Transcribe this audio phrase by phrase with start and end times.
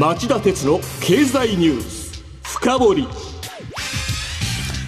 [0.00, 3.08] 町田鉄の経済ニュース深掘り。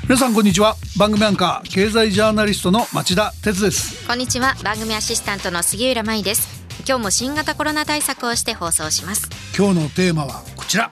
[0.04, 0.74] 皆さんこんにちは。
[0.98, 4.06] 番組アンカー経済ジャーナリストの町田鉄です。
[4.06, 4.54] こんにちは。
[4.64, 6.64] 番組アシスタントの杉浦舞です。
[6.88, 9.28] 今日も新型コロナ対策をして放送します。
[9.54, 10.90] 今日のテーマはこちら。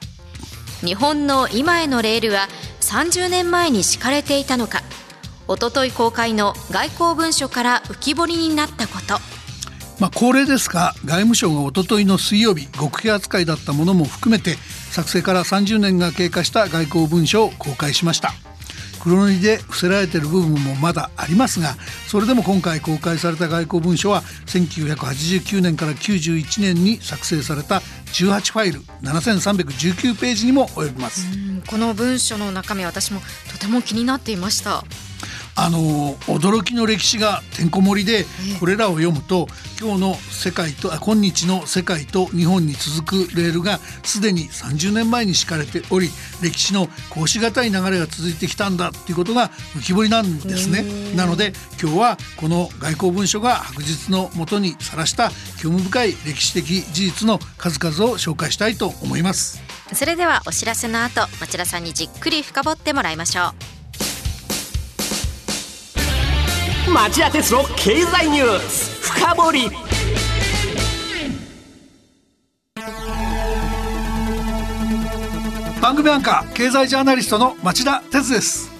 [0.84, 2.48] 日本の今へのレールは
[2.82, 4.82] 30年前に敷かれていたのか。
[5.48, 9.39] おととい公開の外交文書から浮き彫りになったこと
[10.00, 14.56] まあ恒例ですが外務省がおとといの水曜日極秘扱いだったものも含めて
[14.90, 18.32] 作成から30年が経過した外交文書を公開しました。
[19.00, 21.76] 黒塗りで伏せられている部分もまだありますが
[22.06, 27.76] それでも今回公開された外交文書は1989年から91年に作成された
[28.12, 31.26] 18ファイル7319ページにも及びます。
[31.66, 34.84] この文書の中身私もとても気になっていました。
[35.62, 38.24] あの驚きの歴史がてんこ盛りで
[38.60, 39.46] これらを読むと
[39.78, 46.08] 今日の世界と今日の世界と日本に続くレールがすでに30年前に敷かれており
[46.42, 51.14] 歴史のこうしがたい流れが続いてきたんだっていうことが浮き彫りなんですね。
[51.14, 59.60] なので今日はこの外交文書が白日のもとにさらした興味深い歴史的事実の数々を紹介したいと思います。
[59.92, 63.69] それではお知らせの後町田さんにじっくり深掘ってもらいましょう。
[66.92, 69.12] 町田鉄の経済ニュース。
[69.12, 69.70] 深掘り。
[75.80, 78.72] 番組アンカー経済ジャーナリストの町田鉄です。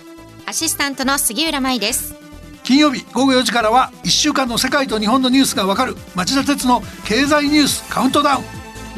[0.44, 2.16] アシスタントの杉浦舞です。
[2.64, 8.44] 金曜日午後4時からは1週間の世界と日本のニュースがわかる町田鉄の経済ニュースカウントダウン。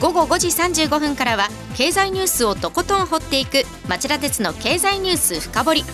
[0.00, 5.84] 午後5時35分からは経済ニュースをとことん掘っていく町田鉄の経済ニュース深掘り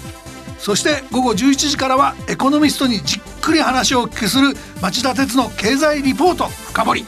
[0.58, 7.06] そして午後11時からはエコノミストにじっくり話をお聞きする町田徹の経済リポート深掘り。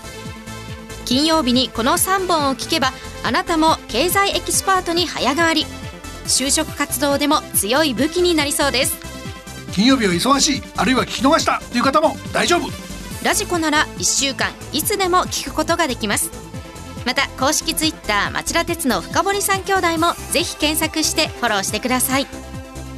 [1.05, 2.93] 金曜日にこの3本を聞けば
[3.25, 5.67] あなたも経済エキスパートに早変わり。
[6.27, 8.97] 就職活動でも強い武器になりそうです。
[9.73, 12.69] 金曜日は忙しいあるいは聞き逃したという方も大丈夫。
[13.25, 16.51] ラジコなら1週間いつでも聞くことができます。
[17.07, 22.27] また公式ツイッター町田徹の深掘り三兄弟もぜひ検索してフォローしてください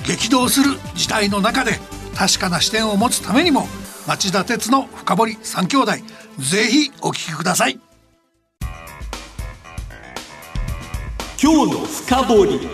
[0.07, 1.79] 激動する時代の中で
[2.17, 3.67] 確かな視点を持つためにも
[4.07, 5.93] 町田鉄の深堀三兄弟
[6.39, 7.79] ぜひお聞きください。
[11.43, 12.69] 今日の深掘り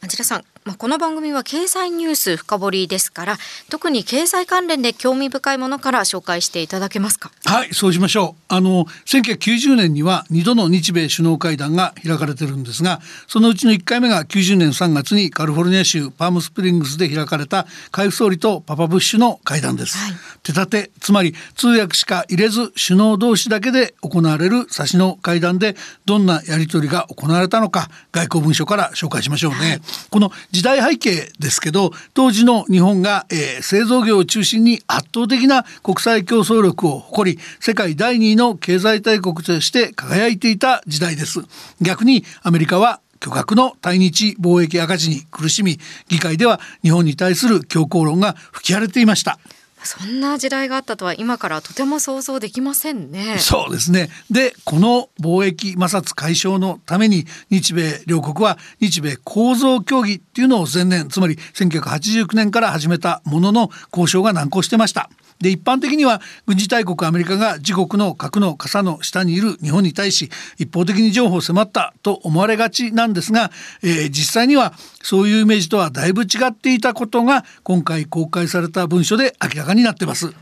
[0.00, 3.36] 町田さんまあ、この番組は経済ニュース深掘りですから
[3.70, 7.30] 特に経済関連で興味深いものから紹介していただけますか？
[7.44, 8.42] はいそうしましょう。
[8.48, 25.76] あの1990年には2度の日米首脳会談が開かれてるんですがそのうちの1回目が90年3月にカリフォルニア州パームスプリングスで開かれた海部総理とパパブッシュの会談です、はい、手立てつまり通訳しか入れず首脳同士だけで行われる差しの会談で
[26.06, 41.40] どんなやり取りが行われたのか外交文書から紹介しましょうね、はい、この時代背景ですけど当時の日本が、えー、製造業を中心に圧倒的な国際競争力を誇り世界第2位の経済大国として輝いていた時代です。
[41.82, 45.78] 逆にアメリカは巨額の対日貿易赤字に苦しみ
[46.08, 49.38] 議会では日本に対する強硬論が吹き荒れていました。
[49.86, 53.38] そんな時代があったとは今からとても想像できませんね。
[53.38, 54.10] そうですね。
[54.30, 65.08] で、この貿易摩擦解消のために日米両国は日米構造協議っていうのを前年、つまり1989年から始めたものの交渉が難航してました。
[65.40, 73.50] で一般的には軍事大国アメリカが自国の核の傘の下にいる日本に対し一方的に譲歩を迫ったと思われがちなんですが、
[73.82, 80.32] えー、実際にはそういうイメージとはだいぶ違っていたことが今回公開された文書で明らかになってます。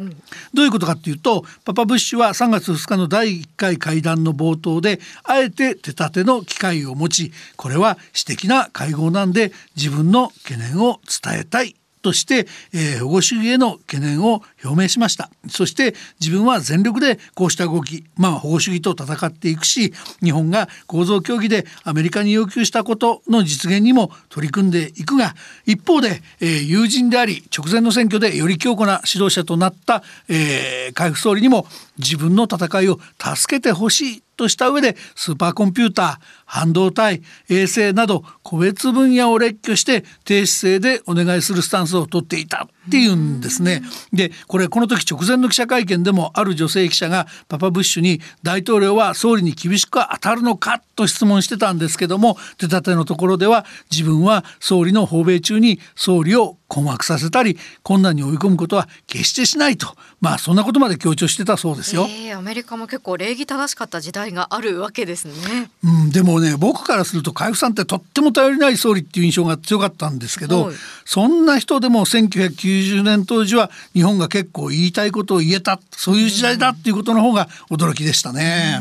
[0.55, 15.31] どういうことかっていうとパパブッシュは3月2日の第1回会談の冒頭であえて手立ての機会を持ちこれは私的な会合なんで自分の懸念を伝えたいとして、えー、保護主義への懸念を表明しました。
[15.49, 19.93] そして自分は全力でこうした動きまあ保護主義と戦っていくし
[20.23, 25.35] 日本が構造協議でアメリカに要求したことの実現にも取り組んでいくが
[25.67, 31.67] 一方で、えー、友人であり直前の選挙でより強固な指導者となった、えー、海部総理にも
[31.99, 43.83] 自分の戦いを助けてほしいとした上でスーパーコンピューター半導体衛星など個別分野を列挙して低姿勢でお願いするスタンスをとっていたっていうんですね。
[44.13, 62.07] でこれこの時直前の記者会見でもある女性記者がパパブッシュに大統領は総理に厳しく当たるのかと質問してたんですけども手立てのところでは自分は総理の訪米中に総理を困惑させたり困難に追い込むことは決してしないとまあそんなことまで強調してたそうですよ。
[62.09, 65.71] えー、アメリカも結構礼儀正しかった時代があるわけですね。
[65.85, 70.73] うん、でもね僕からすると海部さんってとっても頼りない総理っていう印象が強かったんですけど、
[71.05, 78.81] そんな人でも1990年当時は日本が結構言いたいことを言えたそういう時代だっていうことの方が驚きでしたね。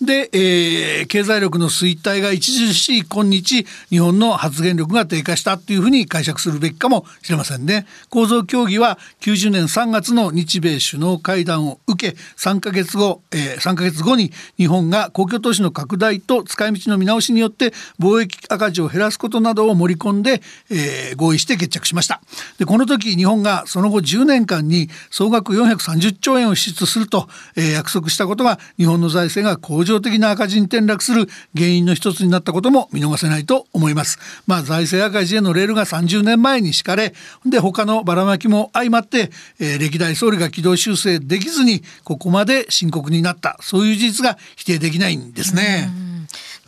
[0.00, 7.86] で、えー、経済力の衰退が著しい今日日本の発言力が低下したというふうに解釈するべきかもしれませんね。
[8.08, 22.20] 構造協議は90年3月の日米首脳会談を受け3ヶ月後、えー、3ヶ月後に日本が公共投資の拡大と使い道の見直しによって貿易赤字を減らすことなどを盛り込んで、えー、合意して決着しました。
[22.58, 31.26] でこの時日本がその後10年間に総額430兆円を支出すると、えー、約束したことが日本の財政が向情的な赤字に転落する
[31.56, 34.18] 原因の一つになったことも見逃せないと思います。
[34.46, 37.14] まあ財政赤字へのレールが30年前に敷かれ
[37.44, 45.90] で他のばらまきも相まって、えー、歴代総理が軌道修正できずにここまで深刻になったそういう事実が否定できないんですね。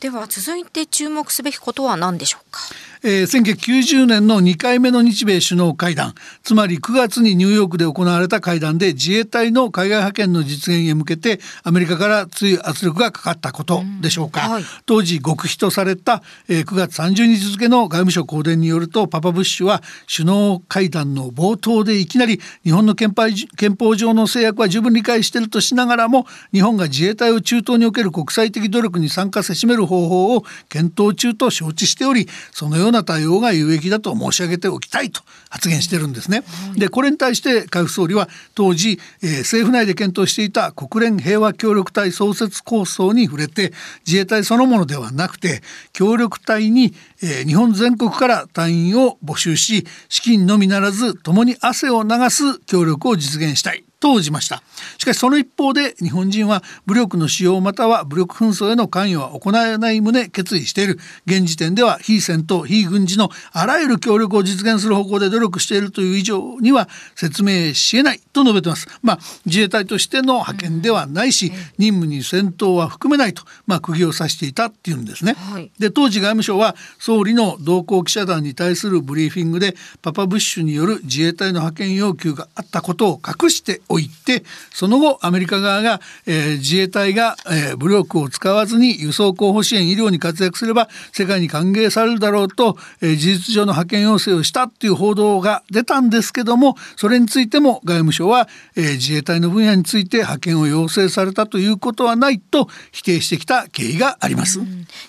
[0.00, 2.60] では続いて注目すべきことは何でしょうか？
[3.02, 19.82] えー、1990年の2回目の日米首脳会談つまり9月にニューヨークで行われた会談で自衛隊の海外派遣の実現へ向けてアメリカから強い圧力がかかったことでしょうか、うんはい、当時極秘とされた、えー、9月30日付の外務省公電によるとパパブッシュは
[20.14, 36.42] 首脳会談の冒頭でいきなり日本の憲法上の制約は十分理解しているとしながらも日本が自衛隊を中東における国際的努力に参加せしめる方法を検討中と承知しておりそのような対応が有益だと申し上げておきたいと発言してるんですね。
[36.76, 43.72] でこれに対して海部総理は当時、えー、政府内で検討していた国連平和協力隊創設構想に触れて
[44.06, 54.62] 自衛隊そのものではなくて協力隊に、えー、日本全国から隊員を募集し資金のみならず共に汗を流す協力を実現したいと応じました。
[54.98, 60.98] しかしその一方で日本人は武力の使用または武力紛争への関与は行えない旨決意している。
[61.26, 68.88] 現時点では非戦闘非軍事のあらゆる協力を実現する方向で努力しているという以上には説明しえないと述べてます。
[69.02, 104.60] まあ自衛隊としての派遣ではないし、任務に戦闘は含めないとまあ釘を刺していたっていうんですね、はい、で当時外務省は総理の同行記者団に対するブリーフィングでパパブッシュによる自衛隊の派遣要求があったことを隠しておいてその後アメリカ側が、えー、自衛隊が、えー、武力を使わずに輸送候補支援医療に活躍すれば世界に歓迎されるだろうと、えー、事実上の派遣要請をしたっていう報道が出たんですけどもそれについても外務省は、えー、自衛隊の分野について派遣を要請されたということはないと否定してきた経緯があります。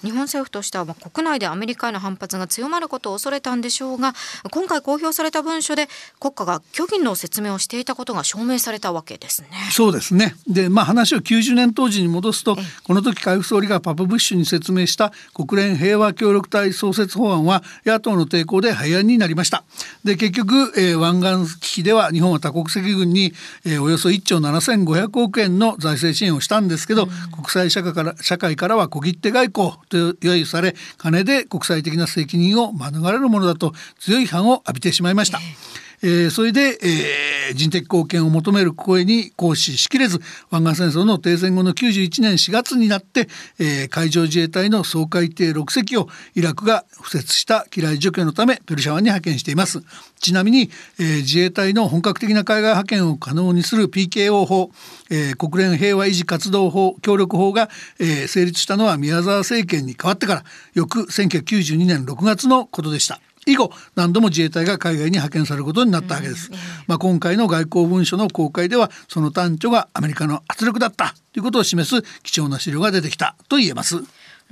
[0.01, 4.13] 日本政府としては国内でアメリカへの反発が強まることを恐れたんでしょうが
[4.50, 5.88] 今回公表された文書で
[6.19, 9.50] 国家が虚偽の説明をしていたことが証明されたわけけですね。
[9.71, 19.63] そうですねでまあ話を90年当時に戻すとこの時海部総理がパパブッシュに説明した国連平和協力隊創設法案は野党の抵抗で廃案になりました。
[20.03, 23.33] で結局、えー、湾岸危機では日本は多国籍軍に、
[23.65, 35.39] えー、およそ1兆7500億円の財政支援をしたんですけど、うん、国際社会から社会からは小切手外交と揶揄され金で国際的な責任を免れるものだと強い批判を浴びてしまいました。
[35.39, 40.19] えーえー、それで、えー、人的貢献を求める声に行使しきれず
[40.50, 43.28] 湾岸戦争の停戦後の91年4月になって、
[43.59, 49.81] えー、海上自衛隊の掃海艇6隻をイラクが敷設した機雷除去のためペルシャ湾に派遣しています。
[50.19, 54.71] ちなみに、えー、自衛隊の本格的な海外派遣を可能にする PKO 法、
[55.09, 63.19] えー、国連平和維持活動法協力法が、えー、成立したのは宮沢政権に変わってから翌1992年6月のことでした。
[63.45, 66.57] 以後何度も自衛隊が海外に派遣されることになったわけです、うん、
[66.88, 74.04] まあ、今回の外交文書の公開ではその端緒がアメリカの圧力だったということを示す貴重な資料が出てきたと言えます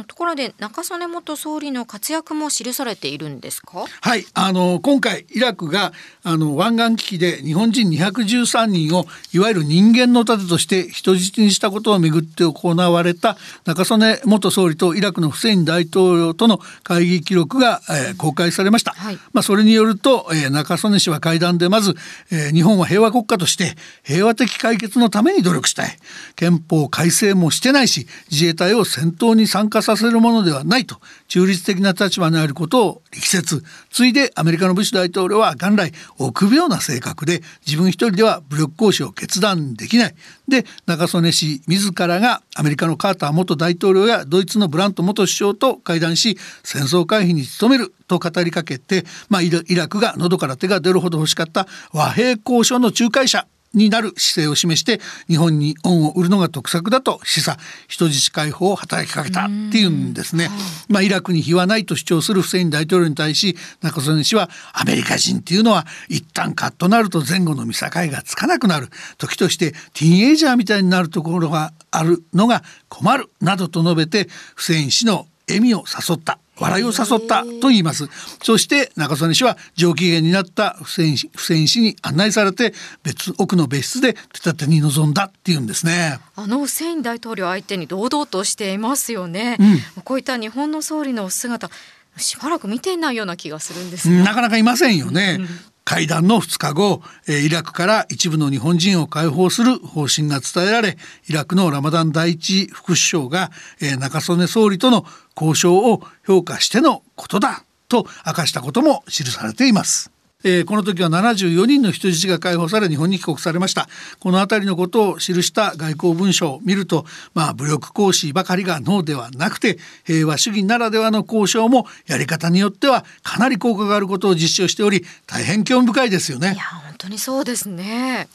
[0.05, 3.85] ところで中曽根元総理の活躍も記されているんですか？
[4.01, 21.95] はいあの今回イラクがあの湾岸危機で日本人213人をいわゆる人間の盾として人質にしたことをめぐって行われた中曽根元総理とイラクのフセイン大統領との会議記録が、えー、公開されました、はい、まあ、それによると、えー、中曽根氏は会談でまず、
[22.31, 25.97] えー、日本は平和国家として平和的解決のために努力したい。
[26.35, 33.63] 憲法改正もしてないし自衛隊を戦闘に参加させるものではないと中立的な立場にあることを力説。
[33.89, 40.15] ついでアメリカのブッシュ大統領は元来臆病な性格で自分一人では武力行使を決断できない。
[40.47, 53.47] で中曽根氏自らがアメリカのカーター元大統領やドイツのブラント元首相と会談し戦争回避に努めると語りかけて、まあ、イラクが喉から手が出るほど欲しかった和平交渉の仲介者。
[53.73, 57.57] になる姿勢を示して日本に恩を売るのが得策だと示唆
[57.87, 60.49] 人質解放を働きかけたっていうんですね、
[60.87, 68.89] まあ、イラクに非はないと主張するフセイン大統領に対し中曽根氏はアメリカ人っていうのは一旦カッとなると前後の見境がつかなくなる。
[69.17, 73.29] 時としてティーンエイジャーみたいになるところがあるのが困る。
[73.41, 78.07] などと述べてフセイン氏の笑みを誘った笑いを誘ったと言います。
[78.43, 82.73] そして中曽根氏は上機嫌になったフセインフセイン氏に案内されて
[83.03, 86.19] 別奥の別室で手立てに臨んだっていうんですね。
[86.35, 91.69] あのフセイン大統領相手に堂々としていますよね、うん、こういった日本の総理の姿
[92.17, 95.47] しばらく見ていないような気がするんですなかなかいませんよね、うん
[95.89, 103.49] 会談の2日後イラクから一部の日本人を解放する方針が伝えられイラクのラマダン第一副首相が
[103.97, 105.03] 中曽根総理との
[105.35, 110.11] 交渉を評価してのことだと明かしたことも記されています。
[110.41, 113.89] えー、この時は74人の人質が解放され日本に帰国されました。
[114.19, 126.53] この辺りのことを記した外交文書を見るとまあ武力行使ばかりがノーではなくて平和主義ならではの交渉もやり方によってはかなり効果があることを実証しており大変興味深いですよね。
[126.53, 128.29] いや本当にそうですね。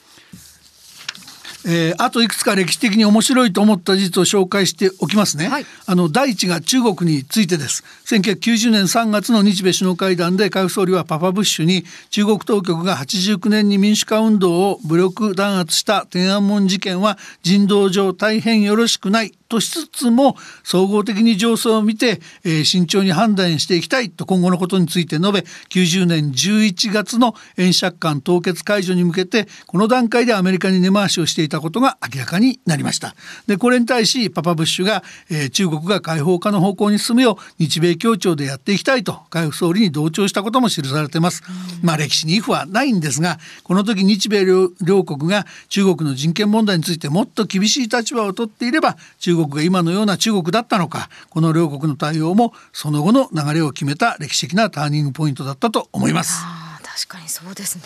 [1.67, 7.85] えー、あといくつか歴史的に面白いと思った事実を紹介しておきますね、はい、あの第一が中国についてです。
[8.07, 25.41] 1990年3月の日米首脳会談で海部総理はパパブッシュに中国当局が89年に民主化運動を武力弾圧した天安門事件は人道上大変よろしくないとしつつも総合的に情勢を見て、えー、慎重に判断していきたいと今後のことについて述べ
[25.71, 33.15] 90年11月の円借款凍結解除に向けてこの段階でアメリカに根回しをしていたことが明らかになりました。
[33.47, 41.43] でこれに対しパパブッシュが、えー、中国が解放化の方向に進むよう日米協調でやっていきたいと海部総理に同調したことも記されています、
[41.83, 56.64] まあ歴史に if はないんですがこの時日米両国が中国の人権問題についてもっと厳しい立場を取っていれば中国が今のような中国だったのかこの両国の対応もその後の流れを決めた歴史的なターニングポイントだったと思います。
[56.95, 57.85] 確かにそうですね。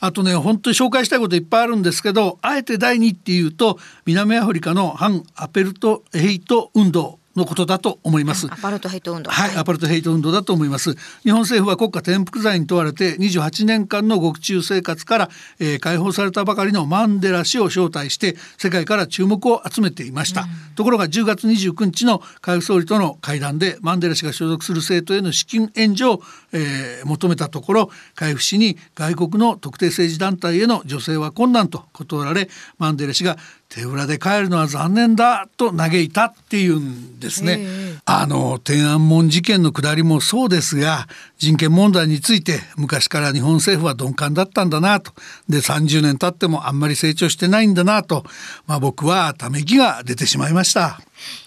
[0.00, 7.20] あとね本当に紹介したいこといっぱいあるんですけどあえて第2っていうと南アフリカの反アペルトヘイト運動。
[7.36, 8.46] のことだと思います。
[8.50, 9.30] アパルトヘイト運動。
[9.30, 10.94] はい、アパルトヘイト運動だと思います。
[11.22, 20.42] 日本政府は国家転覆罪に問われて28年間の獄中生活から、えー、解放されたばかりのマンデラ氏を招待して世界から注目を集めていました。
[20.42, 26.22] うん、ところが10月29日の海部総理との会談でマンデラ氏が所属する政党への資金援助を、
[26.52, 32.48] えー、求めたところ海部氏に外国の特定政治団体への助成は困難と断られ
[32.78, 33.36] マンデラ氏が
[33.74, 37.66] 手裏で帰るのは残念だと嘆いたっていうんですね。
[38.04, 45.10] あの天安門事件のくだりもそうですが人権問題について昔から日本政府は鈍感だったんだなと
[45.48, 48.24] で30年経ってもあんまり成長してないんだなと、
[48.68, 51.00] まあ、僕はため息が出てしまいました。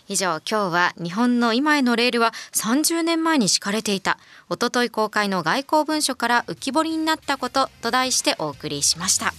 [0.09, 4.17] 以上今日は日本の今へのレールは30年前に敷かれていた
[4.49, 9.33] おととい公開の外交文書から浮き彫りになったことと題してお送りしました。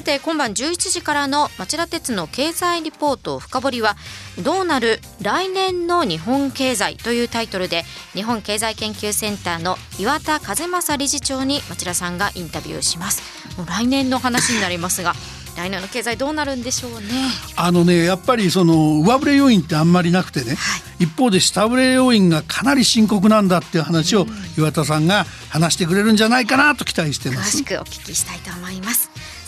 [0.00, 3.96] さて今晩11時からの町田鉄の経済リポート深掘りは
[4.42, 7.82] どうなる来年の日本経済というタイトルで
[8.14, 13.20] 日本経済研究センターの岩田和正理事長に町田さんがインタビューします。
[13.58, 15.14] もう来年の話になりますが
[15.54, 17.08] 来年の経済どうなるんでしょうね。
[17.56, 24.26] あのねやっぱりその上振れ要因ってあんまりなくてね、はい、一方で下振れ要因がかなり深刻なんだっていう話を
[24.56, 27.58] 岩田さんが話してくれるんじゃないかなと期待してます。
[27.58, 28.99] 詳しくお聞きしたいと思います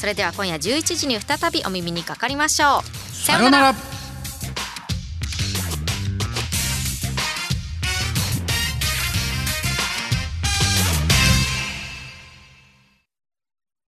[0.03, 3.15] それでは今夜11時に再びお耳にかかりましょう。
[3.15, 3.92] さようなら。